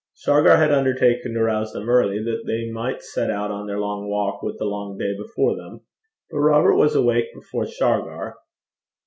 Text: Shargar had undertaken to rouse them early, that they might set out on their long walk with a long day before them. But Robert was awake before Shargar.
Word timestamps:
Shargar 0.15 0.57
had 0.57 0.71
undertaken 0.71 1.35
to 1.35 1.43
rouse 1.43 1.73
them 1.73 1.87
early, 1.87 2.17
that 2.23 2.45
they 2.47 2.71
might 2.71 3.03
set 3.03 3.29
out 3.29 3.51
on 3.51 3.67
their 3.67 3.79
long 3.79 4.09
walk 4.09 4.41
with 4.41 4.59
a 4.59 4.65
long 4.65 4.97
day 4.97 5.15
before 5.15 5.55
them. 5.55 5.81
But 6.31 6.39
Robert 6.39 6.75
was 6.75 6.95
awake 6.95 7.31
before 7.35 7.67
Shargar. 7.67 8.35